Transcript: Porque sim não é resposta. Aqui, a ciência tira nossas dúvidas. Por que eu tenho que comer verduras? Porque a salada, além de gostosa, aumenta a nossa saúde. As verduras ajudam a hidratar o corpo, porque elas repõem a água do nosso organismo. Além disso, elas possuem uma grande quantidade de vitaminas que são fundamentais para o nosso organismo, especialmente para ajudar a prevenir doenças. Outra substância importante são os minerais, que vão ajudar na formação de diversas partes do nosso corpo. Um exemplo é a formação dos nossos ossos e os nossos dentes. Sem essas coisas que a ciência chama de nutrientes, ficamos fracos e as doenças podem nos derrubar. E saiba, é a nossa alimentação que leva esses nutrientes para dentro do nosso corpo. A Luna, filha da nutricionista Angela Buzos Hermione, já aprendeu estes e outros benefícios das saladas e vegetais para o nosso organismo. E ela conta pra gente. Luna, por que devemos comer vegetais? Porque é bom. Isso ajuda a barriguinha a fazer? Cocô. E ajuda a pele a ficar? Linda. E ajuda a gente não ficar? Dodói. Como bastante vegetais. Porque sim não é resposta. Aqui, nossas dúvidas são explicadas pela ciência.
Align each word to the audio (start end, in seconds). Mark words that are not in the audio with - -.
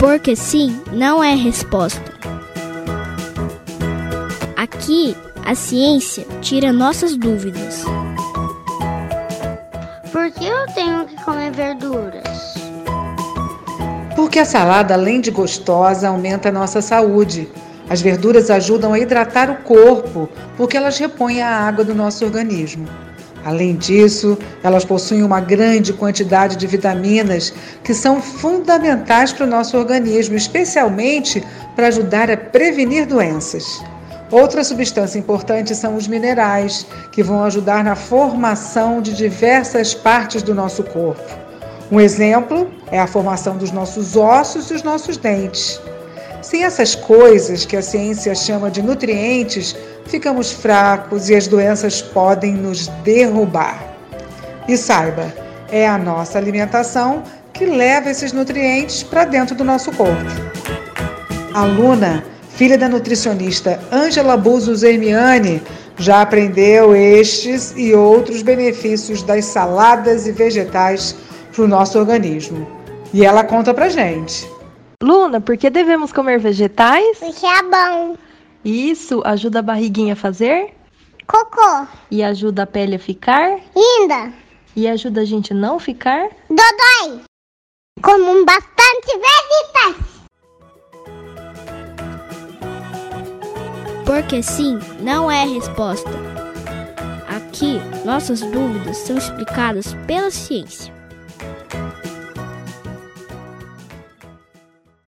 Porque 0.00 0.34
sim 0.34 0.80
não 0.90 1.22
é 1.22 1.34
resposta. 1.34 2.14
Aqui, 4.56 5.14
a 5.44 5.54
ciência 5.54 6.26
tira 6.40 6.72
nossas 6.72 7.18
dúvidas. 7.18 7.84
Por 10.10 10.30
que 10.30 10.46
eu 10.46 10.66
tenho 10.74 11.04
que 11.04 11.22
comer 11.22 11.52
verduras? 11.52 12.54
Porque 14.16 14.38
a 14.38 14.44
salada, 14.46 14.94
além 14.94 15.20
de 15.20 15.30
gostosa, 15.30 16.08
aumenta 16.08 16.48
a 16.48 16.52
nossa 16.52 16.80
saúde. 16.80 17.46
As 17.90 18.00
verduras 18.00 18.48
ajudam 18.48 18.94
a 18.94 18.98
hidratar 18.98 19.50
o 19.50 19.56
corpo, 19.56 20.30
porque 20.56 20.78
elas 20.78 20.98
repõem 20.98 21.42
a 21.42 21.50
água 21.50 21.84
do 21.84 21.94
nosso 21.94 22.24
organismo. 22.24 22.88
Além 23.44 23.76
disso, 23.76 24.36
elas 24.62 24.84
possuem 24.84 25.22
uma 25.22 25.40
grande 25.40 25.92
quantidade 25.92 26.56
de 26.56 26.66
vitaminas 26.66 27.52
que 27.82 27.94
são 27.94 28.20
fundamentais 28.20 29.32
para 29.32 29.46
o 29.46 29.48
nosso 29.48 29.76
organismo, 29.78 30.36
especialmente 30.36 31.42
para 31.74 31.86
ajudar 31.88 32.30
a 32.30 32.36
prevenir 32.36 33.06
doenças. 33.06 33.82
Outra 34.30 34.62
substância 34.62 35.18
importante 35.18 35.74
são 35.74 35.96
os 35.96 36.06
minerais, 36.06 36.86
que 37.10 37.22
vão 37.22 37.42
ajudar 37.42 37.82
na 37.82 37.96
formação 37.96 39.02
de 39.02 39.12
diversas 39.12 39.92
partes 39.92 40.42
do 40.42 40.54
nosso 40.54 40.84
corpo. 40.84 41.22
Um 41.90 41.98
exemplo 41.98 42.70
é 42.92 43.00
a 43.00 43.08
formação 43.08 43.56
dos 43.56 43.72
nossos 43.72 44.16
ossos 44.16 44.70
e 44.70 44.74
os 44.74 44.84
nossos 44.84 45.16
dentes. 45.16 45.80
Sem 46.42 46.64
essas 46.64 46.94
coisas 46.94 47.66
que 47.66 47.76
a 47.76 47.82
ciência 47.82 48.34
chama 48.34 48.70
de 48.70 48.80
nutrientes, 48.82 49.76
ficamos 50.06 50.52
fracos 50.52 51.28
e 51.28 51.34
as 51.34 51.46
doenças 51.46 52.00
podem 52.00 52.54
nos 52.54 52.86
derrubar. 53.04 53.94
E 54.66 54.76
saiba, 54.76 55.32
é 55.70 55.86
a 55.86 55.98
nossa 55.98 56.38
alimentação 56.38 57.22
que 57.52 57.66
leva 57.66 58.10
esses 58.10 58.32
nutrientes 58.32 59.02
para 59.02 59.24
dentro 59.24 59.54
do 59.54 59.64
nosso 59.64 59.92
corpo. 59.92 60.24
A 61.52 61.64
Luna, 61.64 62.24
filha 62.48 62.78
da 62.78 62.88
nutricionista 62.88 63.78
Angela 63.92 64.36
Buzos 64.36 64.82
Hermione, 64.82 65.62
já 65.98 66.22
aprendeu 66.22 66.96
estes 66.96 67.74
e 67.76 67.94
outros 67.94 68.40
benefícios 68.40 69.22
das 69.22 69.44
saladas 69.44 70.26
e 70.26 70.32
vegetais 70.32 71.14
para 71.52 71.64
o 71.64 71.68
nosso 71.68 71.98
organismo. 71.98 72.66
E 73.12 73.26
ela 73.26 73.44
conta 73.44 73.74
pra 73.74 73.90
gente. 73.90 74.48
Luna, 75.02 75.40
por 75.40 75.56
que 75.56 75.70
devemos 75.70 76.12
comer 76.12 76.38
vegetais? 76.38 77.18
Porque 77.18 77.46
é 77.46 77.62
bom. 77.62 78.18
Isso 78.62 79.22
ajuda 79.24 79.60
a 79.60 79.62
barriguinha 79.62 80.12
a 80.12 80.16
fazer? 80.16 80.74
Cocô. 81.26 81.86
E 82.10 82.22
ajuda 82.22 82.64
a 82.64 82.66
pele 82.66 82.96
a 82.96 82.98
ficar? 82.98 83.60
Linda. 83.74 84.30
E 84.76 84.86
ajuda 84.86 85.22
a 85.22 85.24
gente 85.24 85.54
não 85.54 85.78
ficar? 85.78 86.28
Dodói. 86.50 87.22
Como 88.02 88.44
bastante 88.44 89.06
vegetais. 89.16 90.10
Porque 94.04 94.42
sim 94.42 94.78
não 95.00 95.30
é 95.30 95.46
resposta. 95.46 96.10
Aqui, 97.26 97.80
nossas 98.04 98.42
dúvidas 98.42 98.98
são 98.98 99.16
explicadas 99.16 99.94
pela 100.06 100.30
ciência. 100.30 100.99